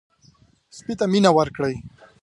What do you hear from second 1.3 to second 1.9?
ورکړئ.